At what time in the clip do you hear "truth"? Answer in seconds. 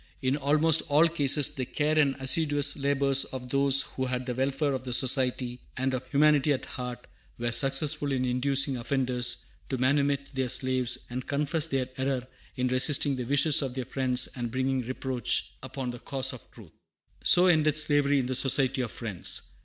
16.49-16.71